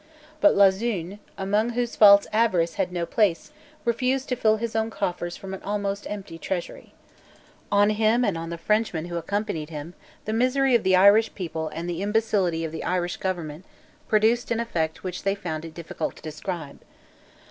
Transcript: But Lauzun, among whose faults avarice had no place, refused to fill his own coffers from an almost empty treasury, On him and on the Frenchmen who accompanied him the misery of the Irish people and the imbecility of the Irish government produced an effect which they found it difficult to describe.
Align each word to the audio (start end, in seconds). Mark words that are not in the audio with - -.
But 0.39 0.55
Lauzun, 0.55 1.19
among 1.37 1.73
whose 1.73 1.95
faults 1.95 2.25
avarice 2.33 2.73
had 2.73 2.91
no 2.91 3.05
place, 3.05 3.51
refused 3.85 4.29
to 4.29 4.35
fill 4.35 4.57
his 4.57 4.75
own 4.75 4.89
coffers 4.89 5.37
from 5.37 5.53
an 5.53 5.61
almost 5.61 6.09
empty 6.09 6.39
treasury, 6.39 6.95
On 7.71 7.91
him 7.91 8.25
and 8.25 8.35
on 8.35 8.49
the 8.49 8.57
Frenchmen 8.57 9.05
who 9.05 9.17
accompanied 9.17 9.69
him 9.69 9.93
the 10.25 10.33
misery 10.33 10.73
of 10.73 10.81
the 10.81 10.95
Irish 10.95 11.35
people 11.35 11.67
and 11.67 11.87
the 11.87 12.01
imbecility 12.01 12.65
of 12.65 12.71
the 12.71 12.83
Irish 12.83 13.17
government 13.17 13.63
produced 14.07 14.49
an 14.49 14.59
effect 14.59 15.03
which 15.03 15.21
they 15.21 15.35
found 15.35 15.65
it 15.65 15.75
difficult 15.75 16.15
to 16.15 16.23
describe. 16.23 16.79